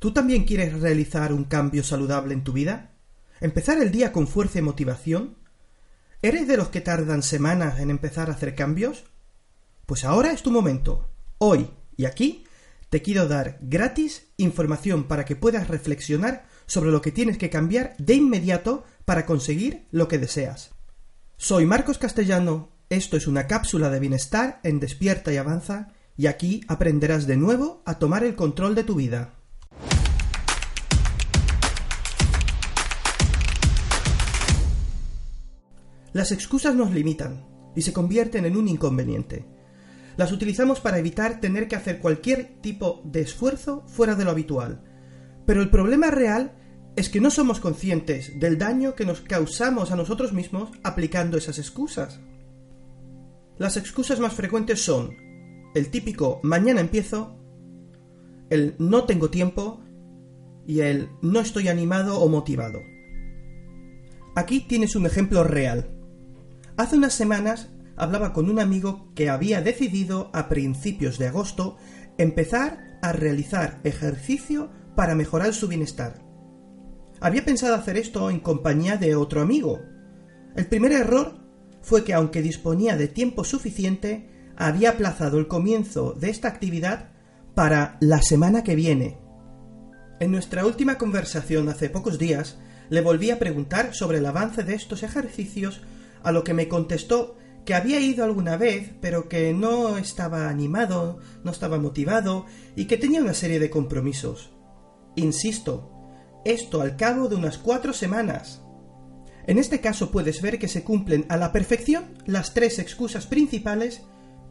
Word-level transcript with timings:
¿Tú 0.00 0.12
también 0.12 0.44
quieres 0.44 0.80
realizar 0.80 1.30
un 1.30 1.44
cambio 1.44 1.84
saludable 1.84 2.32
en 2.32 2.42
tu 2.42 2.54
vida? 2.54 2.92
¿Empezar 3.38 3.76
el 3.82 3.92
día 3.92 4.12
con 4.12 4.26
fuerza 4.26 4.58
y 4.58 4.62
motivación? 4.62 5.36
¿Eres 6.22 6.48
de 6.48 6.56
los 6.56 6.68
que 6.68 6.80
tardan 6.80 7.22
semanas 7.22 7.78
en 7.80 7.90
empezar 7.90 8.30
a 8.30 8.32
hacer 8.32 8.54
cambios? 8.54 9.04
Pues 9.84 10.06
ahora 10.06 10.32
es 10.32 10.42
tu 10.42 10.50
momento. 10.50 11.10
Hoy 11.36 11.68
y 11.98 12.06
aquí 12.06 12.44
te 12.88 13.02
quiero 13.02 13.28
dar 13.28 13.58
gratis 13.60 14.28
información 14.38 15.04
para 15.04 15.26
que 15.26 15.36
puedas 15.36 15.68
reflexionar 15.68 16.46
sobre 16.64 16.90
lo 16.90 17.02
que 17.02 17.12
tienes 17.12 17.36
que 17.36 17.50
cambiar 17.50 17.94
de 17.98 18.14
inmediato 18.14 18.84
para 19.04 19.26
conseguir 19.26 19.86
lo 19.90 20.08
que 20.08 20.18
deseas. 20.18 20.70
Soy 21.36 21.66
Marcos 21.66 21.98
Castellano, 21.98 22.70
esto 22.88 23.18
es 23.18 23.26
una 23.26 23.46
cápsula 23.46 23.90
de 23.90 24.00
bienestar 24.00 24.60
en 24.62 24.80
Despierta 24.80 25.30
y 25.30 25.36
Avanza, 25.36 25.88
y 26.16 26.26
aquí 26.26 26.62
aprenderás 26.68 27.26
de 27.26 27.36
nuevo 27.36 27.82
a 27.84 27.98
tomar 27.98 28.24
el 28.24 28.34
control 28.34 28.74
de 28.74 28.84
tu 28.84 28.94
vida. 28.94 29.39
Las 36.12 36.32
excusas 36.32 36.74
nos 36.74 36.90
limitan 36.92 37.46
y 37.76 37.82
se 37.82 37.92
convierten 37.92 38.44
en 38.44 38.56
un 38.56 38.68
inconveniente. 38.68 39.46
Las 40.16 40.32
utilizamos 40.32 40.80
para 40.80 40.98
evitar 40.98 41.40
tener 41.40 41.68
que 41.68 41.76
hacer 41.76 41.98
cualquier 41.98 42.60
tipo 42.60 43.00
de 43.04 43.20
esfuerzo 43.20 43.84
fuera 43.86 44.14
de 44.14 44.24
lo 44.24 44.30
habitual. 44.30 44.82
Pero 45.46 45.62
el 45.62 45.70
problema 45.70 46.10
real 46.10 46.52
es 46.96 47.08
que 47.08 47.20
no 47.20 47.30
somos 47.30 47.60
conscientes 47.60 48.38
del 48.38 48.58
daño 48.58 48.94
que 48.94 49.06
nos 49.06 49.20
causamos 49.20 49.92
a 49.92 49.96
nosotros 49.96 50.32
mismos 50.32 50.70
aplicando 50.82 51.38
esas 51.38 51.58
excusas. 51.58 52.20
Las 53.58 53.76
excusas 53.76 54.20
más 54.20 54.32
frecuentes 54.32 54.82
son 54.82 55.16
el 55.74 55.90
típico 55.90 56.40
mañana 56.42 56.80
empiezo, 56.80 57.36
el 58.50 58.74
no 58.78 59.04
tengo 59.04 59.30
tiempo 59.30 59.80
y 60.66 60.80
el 60.80 61.10
no 61.22 61.40
estoy 61.40 61.68
animado 61.68 62.18
o 62.20 62.28
motivado. 62.28 62.80
Aquí 64.34 64.60
tienes 64.60 64.96
un 64.96 65.06
ejemplo 65.06 65.44
real. 65.44 65.99
Hace 66.80 66.96
unas 66.96 67.12
semanas 67.12 67.68
hablaba 67.94 68.32
con 68.32 68.48
un 68.48 68.58
amigo 68.58 69.12
que 69.14 69.28
había 69.28 69.60
decidido 69.60 70.30
a 70.32 70.48
principios 70.48 71.18
de 71.18 71.26
agosto 71.26 71.76
empezar 72.16 72.98
a 73.02 73.12
realizar 73.12 73.80
ejercicio 73.84 74.70
para 74.96 75.14
mejorar 75.14 75.52
su 75.52 75.68
bienestar. 75.68 76.22
Había 77.20 77.44
pensado 77.44 77.74
hacer 77.74 77.98
esto 77.98 78.30
en 78.30 78.40
compañía 78.40 78.96
de 78.96 79.14
otro 79.14 79.42
amigo. 79.42 79.78
El 80.56 80.68
primer 80.68 80.92
error 80.92 81.34
fue 81.82 82.02
que 82.02 82.14
aunque 82.14 82.40
disponía 82.40 82.96
de 82.96 83.08
tiempo 83.08 83.44
suficiente, 83.44 84.30
había 84.56 84.92
aplazado 84.92 85.38
el 85.38 85.48
comienzo 85.48 86.14
de 86.14 86.30
esta 86.30 86.48
actividad 86.48 87.10
para 87.54 87.98
la 88.00 88.22
semana 88.22 88.64
que 88.64 88.74
viene. 88.74 89.18
En 90.18 90.30
nuestra 90.30 90.64
última 90.64 90.96
conversación 90.96 91.68
hace 91.68 91.90
pocos 91.90 92.18
días, 92.18 92.56
le 92.88 93.02
volví 93.02 93.30
a 93.30 93.38
preguntar 93.38 93.94
sobre 93.94 94.16
el 94.16 94.24
avance 94.24 94.64
de 94.64 94.74
estos 94.76 95.02
ejercicios, 95.02 95.82
a 96.22 96.32
lo 96.32 96.44
que 96.44 96.54
me 96.54 96.68
contestó 96.68 97.36
que 97.64 97.74
había 97.74 98.00
ido 98.00 98.24
alguna 98.24 98.56
vez, 98.56 98.92
pero 99.00 99.28
que 99.28 99.52
no 99.52 99.96
estaba 99.96 100.48
animado, 100.48 101.18
no 101.44 101.50
estaba 101.50 101.78
motivado 101.78 102.46
y 102.74 102.86
que 102.86 102.96
tenía 102.96 103.20
una 103.20 103.34
serie 103.34 103.60
de 103.60 103.70
compromisos. 103.70 104.50
Insisto, 105.16 105.90
esto 106.44 106.80
al 106.80 106.96
cabo 106.96 107.28
de 107.28 107.36
unas 107.36 107.58
cuatro 107.58 107.92
semanas. 107.92 108.62
En 109.46 109.58
este 109.58 109.80
caso 109.80 110.10
puedes 110.10 110.42
ver 110.42 110.58
que 110.58 110.68
se 110.68 110.84
cumplen 110.84 111.26
a 111.28 111.36
la 111.36 111.52
perfección 111.52 112.14
las 112.26 112.54
tres 112.54 112.78
excusas 112.78 113.26
principales 113.26 114.02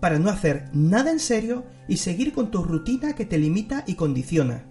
para 0.00 0.18
no 0.18 0.30
hacer 0.30 0.70
nada 0.72 1.10
en 1.10 1.20
serio 1.20 1.64
y 1.88 1.96
seguir 1.96 2.32
con 2.32 2.50
tu 2.50 2.62
rutina 2.62 3.14
que 3.14 3.24
te 3.24 3.38
limita 3.38 3.84
y 3.86 3.94
condiciona. 3.94 4.64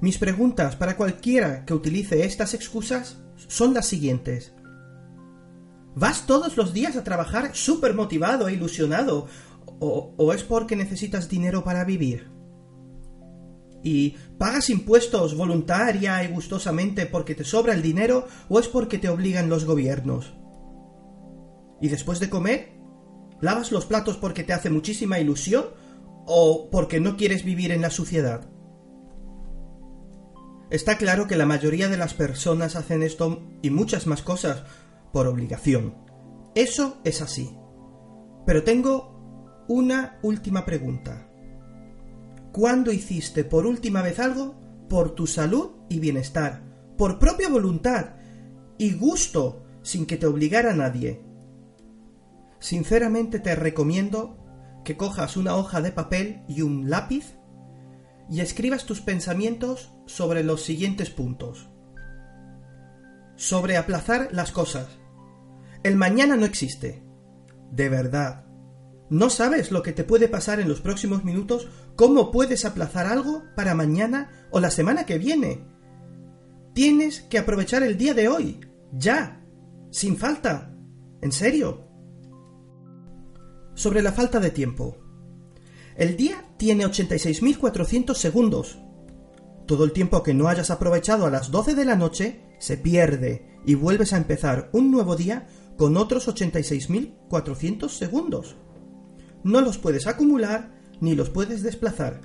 Mis 0.00 0.18
preguntas 0.18 0.76
para 0.76 0.96
cualquiera 0.96 1.64
que 1.64 1.74
utilice 1.74 2.24
estas 2.24 2.52
excusas 2.54 3.18
son 3.48 3.74
las 3.74 3.86
siguientes. 3.86 4.52
¿Vas 5.96 6.26
todos 6.26 6.58
los 6.58 6.74
días 6.74 6.94
a 6.96 7.04
trabajar 7.04 7.56
súper 7.56 7.94
motivado 7.94 8.48
e 8.48 8.52
ilusionado? 8.52 9.28
O, 9.80 10.12
¿O 10.18 10.34
es 10.34 10.44
porque 10.44 10.76
necesitas 10.76 11.30
dinero 11.30 11.64
para 11.64 11.84
vivir? 11.84 12.30
¿Y 13.82 14.10
pagas 14.36 14.68
impuestos 14.68 15.34
voluntaria 15.34 16.22
y 16.22 16.28
gustosamente 16.28 17.06
porque 17.06 17.34
te 17.34 17.44
sobra 17.44 17.72
el 17.72 17.80
dinero 17.80 18.26
o 18.50 18.60
es 18.60 18.68
porque 18.68 18.98
te 18.98 19.08
obligan 19.08 19.48
los 19.48 19.64
gobiernos? 19.64 20.34
¿Y 21.80 21.88
después 21.88 22.20
de 22.20 22.28
comer? 22.28 22.72
¿Lavas 23.40 23.72
los 23.72 23.86
platos 23.86 24.18
porque 24.18 24.44
te 24.44 24.52
hace 24.52 24.68
muchísima 24.68 25.18
ilusión 25.18 25.64
o 26.26 26.68
porque 26.70 27.00
no 27.00 27.16
quieres 27.16 27.42
vivir 27.42 27.72
en 27.72 27.80
la 27.80 27.90
suciedad? 27.90 28.50
Está 30.68 30.98
claro 30.98 31.26
que 31.26 31.36
la 31.36 31.46
mayoría 31.46 31.88
de 31.88 31.96
las 31.96 32.12
personas 32.12 32.76
hacen 32.76 33.02
esto 33.02 33.40
y 33.62 33.70
muchas 33.70 34.06
más 34.06 34.20
cosas 34.20 34.64
por 35.16 35.28
obligación. 35.28 35.94
Eso 36.54 36.98
es 37.02 37.22
así. 37.22 37.56
Pero 38.44 38.64
tengo 38.64 39.64
una 39.66 40.18
última 40.20 40.66
pregunta. 40.66 41.30
¿Cuándo 42.52 42.92
hiciste 42.92 43.42
por 43.42 43.64
última 43.64 44.02
vez 44.02 44.20
algo 44.20 44.60
por 44.90 45.14
tu 45.14 45.26
salud 45.26 45.70
y 45.88 46.00
bienestar, 46.00 46.64
por 46.98 47.18
propia 47.18 47.48
voluntad 47.48 48.16
y 48.76 48.92
gusto, 48.92 49.64
sin 49.80 50.04
que 50.04 50.18
te 50.18 50.26
obligara 50.26 50.74
nadie? 50.74 51.24
Sinceramente 52.58 53.38
te 53.38 53.56
recomiendo 53.56 54.36
que 54.84 54.98
cojas 54.98 55.38
una 55.38 55.56
hoja 55.56 55.80
de 55.80 55.92
papel 55.92 56.42
y 56.46 56.60
un 56.60 56.90
lápiz 56.90 57.38
y 58.28 58.40
escribas 58.40 58.84
tus 58.84 59.00
pensamientos 59.00 59.94
sobre 60.04 60.44
los 60.44 60.62
siguientes 60.62 61.08
puntos. 61.08 61.70
Sobre 63.36 63.78
aplazar 63.78 64.28
las 64.32 64.52
cosas. 64.52 64.88
El 65.86 65.94
mañana 65.94 66.34
no 66.34 66.46
existe. 66.46 67.00
De 67.70 67.88
verdad. 67.88 68.44
No 69.08 69.30
sabes 69.30 69.70
lo 69.70 69.84
que 69.84 69.92
te 69.92 70.02
puede 70.02 70.26
pasar 70.26 70.58
en 70.58 70.68
los 70.68 70.80
próximos 70.80 71.22
minutos, 71.22 71.68
cómo 71.94 72.32
puedes 72.32 72.64
aplazar 72.64 73.06
algo 73.06 73.44
para 73.54 73.76
mañana 73.76 74.48
o 74.50 74.58
la 74.58 74.72
semana 74.72 75.06
que 75.06 75.16
viene. 75.16 75.64
Tienes 76.74 77.20
que 77.20 77.38
aprovechar 77.38 77.84
el 77.84 77.96
día 77.96 78.14
de 78.14 78.26
hoy, 78.26 78.58
ya, 78.90 79.46
sin 79.92 80.16
falta. 80.16 80.74
En 81.20 81.30
serio. 81.30 81.86
Sobre 83.74 84.02
la 84.02 84.10
falta 84.10 84.40
de 84.40 84.50
tiempo. 84.50 84.98
El 85.94 86.16
día 86.16 86.46
tiene 86.56 86.84
86.400 86.84 88.14
segundos. 88.14 88.76
Todo 89.68 89.84
el 89.84 89.92
tiempo 89.92 90.24
que 90.24 90.34
no 90.34 90.48
hayas 90.48 90.72
aprovechado 90.72 91.26
a 91.26 91.30
las 91.30 91.52
12 91.52 91.76
de 91.76 91.84
la 91.84 91.94
noche 91.94 92.40
se 92.58 92.76
pierde 92.76 93.60
y 93.64 93.76
vuelves 93.76 94.12
a 94.12 94.16
empezar 94.16 94.68
un 94.72 94.90
nuevo 94.90 95.14
día 95.14 95.46
con 95.76 95.96
otros 95.96 96.28
86.400 96.28 97.88
segundos. 97.88 98.56
No 99.44 99.60
los 99.60 99.78
puedes 99.78 100.06
acumular 100.06 100.74
ni 101.00 101.14
los 101.14 101.30
puedes 101.30 101.62
desplazar. 101.62 102.22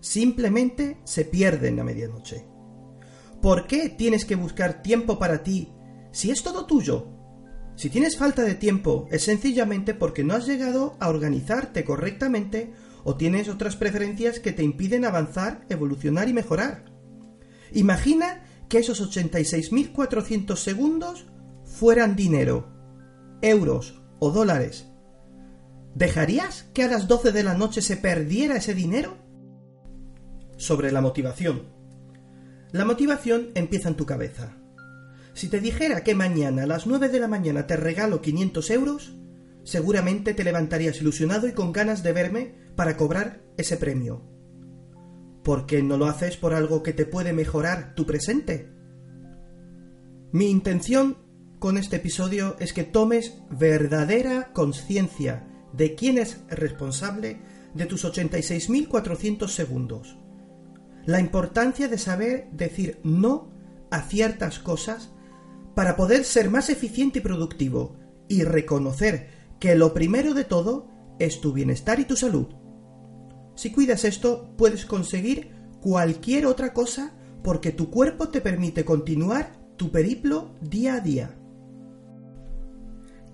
Simplemente 0.00 0.98
se 1.04 1.24
pierden 1.24 1.80
a 1.80 1.84
medianoche. 1.84 2.46
¿Por 3.40 3.66
qué 3.66 3.90
tienes 3.90 4.24
que 4.24 4.36
buscar 4.36 4.82
tiempo 4.82 5.18
para 5.18 5.42
ti 5.42 5.72
si 6.12 6.30
es 6.30 6.42
todo 6.42 6.66
tuyo? 6.66 7.08
Si 7.76 7.90
tienes 7.90 8.16
falta 8.16 8.42
de 8.42 8.54
tiempo 8.54 9.06
es 9.10 9.22
sencillamente 9.22 9.94
porque 9.94 10.24
no 10.24 10.34
has 10.34 10.46
llegado 10.46 10.96
a 11.00 11.08
organizarte 11.08 11.84
correctamente 11.84 12.72
o 13.02 13.16
tienes 13.16 13.48
otras 13.48 13.76
preferencias 13.76 14.40
que 14.40 14.52
te 14.52 14.62
impiden 14.62 15.04
avanzar, 15.04 15.66
evolucionar 15.68 16.28
y 16.28 16.32
mejorar. 16.32 16.86
Imagina 17.72 18.44
que 18.68 18.78
esos 18.78 19.02
86.400 19.02 20.56
segundos 20.56 21.26
fueran 21.64 22.16
dinero 22.16 22.73
euros 23.48 24.00
o 24.18 24.30
dólares, 24.30 24.86
¿dejarías 25.94 26.64
que 26.74 26.82
a 26.82 26.88
las 26.88 27.06
12 27.06 27.32
de 27.32 27.42
la 27.42 27.54
noche 27.54 27.82
se 27.82 27.96
perdiera 27.96 28.56
ese 28.56 28.74
dinero? 28.74 29.18
Sobre 30.56 30.90
la 30.92 31.00
motivación. 31.00 31.62
La 32.72 32.84
motivación 32.84 33.50
empieza 33.54 33.88
en 33.88 33.96
tu 33.96 34.06
cabeza. 34.06 34.56
Si 35.34 35.48
te 35.48 35.60
dijera 35.60 36.02
que 36.02 36.14
mañana 36.14 36.62
a 36.62 36.66
las 36.66 36.86
9 36.86 37.08
de 37.08 37.20
la 37.20 37.28
mañana 37.28 37.66
te 37.66 37.76
regalo 37.76 38.20
500 38.20 38.70
euros, 38.70 39.14
seguramente 39.64 40.34
te 40.34 40.44
levantarías 40.44 41.00
ilusionado 41.00 41.48
y 41.48 41.52
con 41.52 41.72
ganas 41.72 42.02
de 42.02 42.12
verme 42.12 42.54
para 42.76 42.96
cobrar 42.96 43.42
ese 43.56 43.76
premio. 43.76 44.22
¿Por 45.42 45.66
qué 45.66 45.82
no 45.82 45.96
lo 45.98 46.06
haces 46.06 46.36
por 46.36 46.54
algo 46.54 46.82
que 46.82 46.92
te 46.92 47.04
puede 47.04 47.32
mejorar 47.32 47.94
tu 47.94 48.06
presente? 48.06 48.70
Mi 50.32 50.50
intención 50.50 51.23
con 51.64 51.78
este 51.78 51.96
episodio 51.96 52.56
es 52.58 52.74
que 52.74 52.84
tomes 52.84 53.38
verdadera 53.48 54.52
conciencia 54.52 55.48
de 55.72 55.94
quién 55.94 56.18
es 56.18 56.42
responsable 56.50 57.38
de 57.72 57.86
tus 57.86 58.04
86.400 58.04 59.48
segundos. 59.48 60.18
La 61.06 61.20
importancia 61.20 61.88
de 61.88 61.96
saber 61.96 62.50
decir 62.52 63.00
no 63.02 63.48
a 63.90 64.02
ciertas 64.02 64.58
cosas 64.58 65.08
para 65.74 65.96
poder 65.96 66.24
ser 66.24 66.50
más 66.50 66.68
eficiente 66.68 67.20
y 67.20 67.22
productivo 67.22 67.96
y 68.28 68.42
reconocer 68.42 69.30
que 69.58 69.74
lo 69.74 69.94
primero 69.94 70.34
de 70.34 70.44
todo 70.44 70.90
es 71.18 71.40
tu 71.40 71.54
bienestar 71.54 71.98
y 71.98 72.04
tu 72.04 72.14
salud. 72.14 72.48
Si 73.54 73.72
cuidas 73.72 74.04
esto, 74.04 74.52
puedes 74.58 74.84
conseguir 74.84 75.52
cualquier 75.80 76.44
otra 76.44 76.74
cosa 76.74 77.14
porque 77.42 77.72
tu 77.72 77.88
cuerpo 77.88 78.28
te 78.28 78.42
permite 78.42 78.84
continuar 78.84 79.56
tu 79.78 79.90
periplo 79.90 80.54
día 80.60 80.96
a 80.96 81.00
día. 81.00 81.38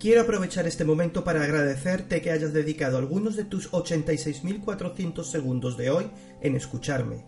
Quiero 0.00 0.22
aprovechar 0.22 0.66
este 0.66 0.86
momento 0.86 1.24
para 1.24 1.42
agradecerte 1.42 2.22
que 2.22 2.30
hayas 2.30 2.54
dedicado 2.54 2.96
algunos 2.96 3.36
de 3.36 3.44
tus 3.44 3.70
86.400 3.70 5.24
segundos 5.24 5.76
de 5.76 5.90
hoy 5.90 6.10
en 6.40 6.56
escucharme. 6.56 7.26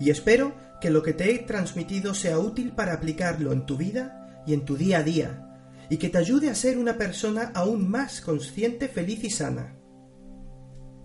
Y 0.00 0.10
espero 0.10 0.52
que 0.80 0.90
lo 0.90 1.04
que 1.04 1.12
te 1.12 1.32
he 1.32 1.38
transmitido 1.38 2.12
sea 2.12 2.40
útil 2.40 2.72
para 2.72 2.94
aplicarlo 2.94 3.52
en 3.52 3.66
tu 3.66 3.76
vida 3.76 4.42
y 4.48 4.52
en 4.52 4.64
tu 4.64 4.76
día 4.76 4.98
a 4.98 5.02
día, 5.04 5.58
y 5.88 5.98
que 5.98 6.08
te 6.08 6.18
ayude 6.18 6.50
a 6.50 6.56
ser 6.56 6.76
una 6.76 6.98
persona 6.98 7.52
aún 7.54 7.88
más 7.88 8.20
consciente, 8.20 8.88
feliz 8.88 9.22
y 9.22 9.30
sana. 9.30 9.76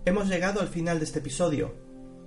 Hemos 0.04 0.28
llegado 0.28 0.60
al 0.60 0.68
final 0.68 0.98
de 0.98 1.04
este 1.04 1.20
episodio. 1.20 1.76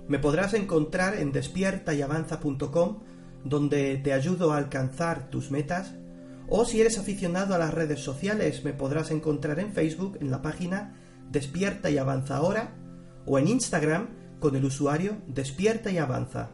Me 0.08 0.18
podrás 0.18 0.54
encontrar 0.54 1.16
en 1.16 1.30
despiertayavanza.com, 1.30 3.02
donde 3.44 3.98
te 3.98 4.14
ayudo 4.14 4.54
a 4.54 4.56
alcanzar 4.56 5.28
tus 5.28 5.50
metas 5.50 5.92
o 6.48 6.64
si 6.64 6.80
eres 6.80 6.98
aficionado 6.98 7.54
a 7.54 7.58
las 7.58 7.74
redes 7.74 8.00
sociales, 8.00 8.64
me 8.64 8.72
podrás 8.72 9.10
encontrar 9.10 9.58
en 9.58 9.72
Facebook 9.72 10.18
en 10.20 10.30
la 10.30 10.42
página 10.42 10.94
Despierta 11.30 11.90
y 11.90 11.98
Avanza 11.98 12.36
Ahora 12.36 12.74
o 13.26 13.38
en 13.38 13.48
Instagram 13.48 14.08
con 14.38 14.54
el 14.54 14.64
usuario 14.64 15.16
Despierta 15.26 15.90
y 15.90 15.98
Avanza. 15.98 16.50